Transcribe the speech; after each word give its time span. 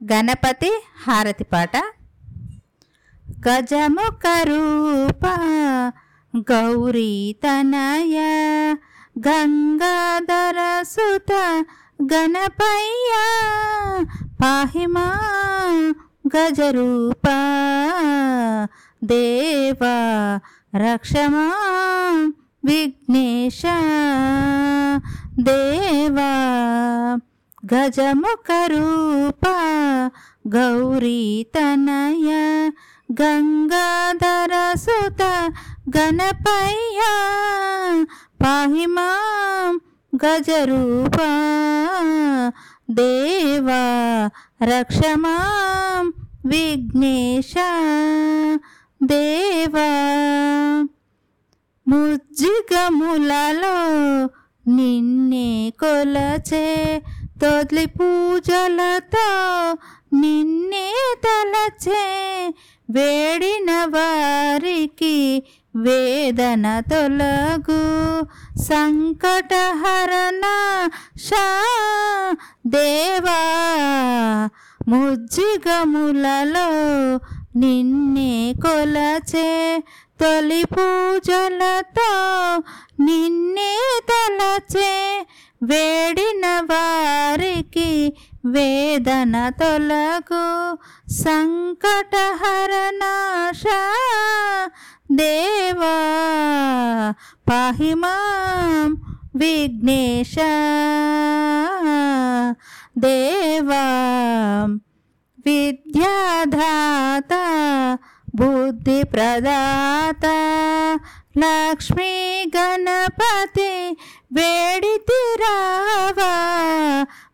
గణపతి 0.00 0.70
హారతి 1.06 1.44
పాట. 1.44 1.74
గజముఖ 3.46 4.24
రూప 4.48 5.24
గౌరీ 6.50 7.12
తనయ 7.42 8.16
గంగాధర 9.18 10.58
సుత 10.84 11.32
గణపయ్య 12.12 13.12
పాహిమా 14.40 15.06
గజరూప 16.36 17.26
దేవా 19.04 19.96
రక్షమా 20.76 21.46
విఘ్నేశ 22.64 23.62
దేవా 25.40 26.30
గజముఖ 27.62 28.48
రూప 28.72 29.44
గౌరీ 30.46 31.20
తనయ 31.54 32.30
గంగాధర 33.12 34.52
సుత 34.76 35.22
గణపయ్య 35.96 37.00
పాహిమా 38.42 39.08
గజరూప 40.12 41.18
దేవా 42.90 43.82
రక్షమా 44.64 45.36
విఘ్నేశ 46.46 47.54
దేవా 49.00 49.88
ముజ్జిగములలో 51.86 53.76
నిన్నే 54.66 55.48
కొలచే 55.80 56.66
తొలి 57.40 57.86
పూజలతో 57.86 59.28
నిన్నే 60.20 60.88
తలచే 61.24 62.04
వేడిన 62.90 63.70
వారికి 63.84 65.42
వేదన 65.76 66.82
తొలగు. 66.90 67.80
సంకటహరణ 68.62 70.44
షా 71.16 71.46
దేవా 72.66 73.40
ముజ్జిగములలో 74.88 76.68
నిన్నే 77.56 78.54
కొలచే 78.62 79.82
తొలి 80.20 80.64
పూజలతో 80.64 82.10
నిన్నే 83.00 83.72
తలచే 84.10 84.92
వేడిన 85.62 86.46
వారికి 86.46 88.14
వేదన 88.44 89.48
తొలగు 89.48 90.78
సంకటహరణాశ 91.10 93.62
దేవా 95.12 95.94
పాహిమాం 97.50 98.96
విఘ్నేశ. 99.36 100.36
దేవా 102.98 103.86
విద్యాధాత 105.46 107.32
బుద్ధి 108.34 109.04
ప్రదాత 109.04 110.26
లక్ష్మీ 111.38 112.50
గణపతి 112.56 113.96
వేడి 114.32 114.98
తీరావా? 114.98 116.32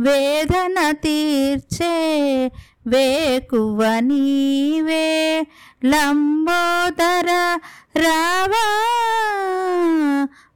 వేదన 0.00 0.90
తీర్చే 0.90 2.50
వేకువ 2.86 3.98
నీవే. 3.98 5.46
లంబోదర 5.84 7.58
రావా? 7.96 8.66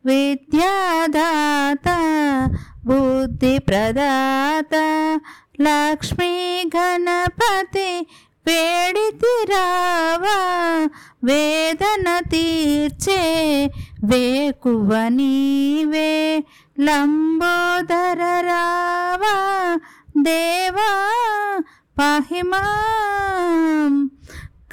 విద్యాదాత 0.07 1.89
బుద్ధి 2.87 3.59
ప్రదాత 3.59 4.75
లక్ష్మీ 5.61 6.65
గణపతి 6.77 8.07
వేడితి 8.47 9.45
రావా 9.49 10.39
వేదన 11.25 12.21
తీర్చే 12.21 13.21
వేకువ 14.05 15.09
నీవే 15.09 16.44
లంబోదర 16.81 18.41
రావా 18.41 19.50
దేవా 20.22 21.11
పాహిమా 21.99 22.77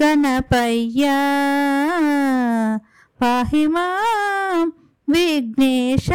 గణపయ్య 0.04 1.06
పాహిమా 3.22 4.06
విఘ్నేశ. 5.10 6.10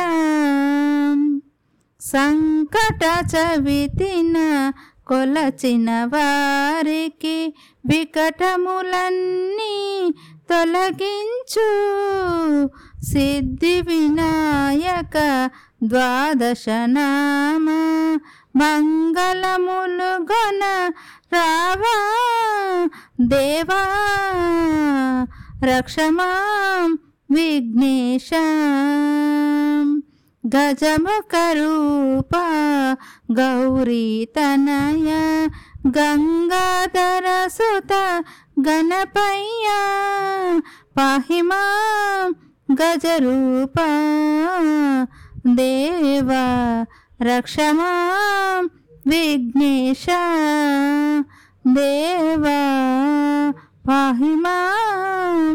సంకట 2.01 3.37
చవితిన 3.37 4.73
కొలచిన 5.07 6.05
వారికి 6.05 7.55
వికటములన్నీ 7.87 10.15
తొలగించు. 10.51 12.12
సిద్ధి 13.03 13.81
వినాయక 13.81 15.17
ద్వాదశ 15.83 16.65
నామ 16.69 17.69
మంగళములు 18.57 20.13
గొన 20.23 20.93
రావా 21.33 21.97
దేవా 23.21 23.83
రక్షమా 25.65 26.31
విఘ్నేశ. 27.31 28.31
గజముఖ 30.57 31.35
రూప 31.53 32.37
గౌరీ 33.33 34.29
తనయ 34.37 35.11
గంగాధర 35.89 37.47
సుత 37.47 38.25
గణపయ్యా 38.69 39.81
పాహిమా 40.99 41.63
गजरूपा 42.81 43.89
देव 45.47 46.31
रक्षमां 47.23 48.65
विघ्नेश 49.07 50.07
देवा 51.67 52.61
पाहि 53.87 54.35
मां 54.37 55.55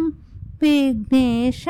विघ्नेश। 0.61 1.63